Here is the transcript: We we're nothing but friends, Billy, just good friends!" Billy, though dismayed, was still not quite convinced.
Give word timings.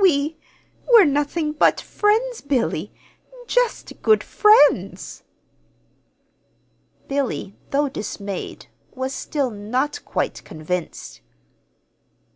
We 0.00 0.36
we're 0.86 1.02
nothing 1.04 1.50
but 1.54 1.80
friends, 1.80 2.40
Billy, 2.40 2.92
just 3.48 4.00
good 4.00 4.22
friends!" 4.22 5.24
Billy, 7.08 7.56
though 7.70 7.88
dismayed, 7.88 8.66
was 8.92 9.12
still 9.12 9.50
not 9.50 9.98
quite 10.04 10.44
convinced. 10.44 11.20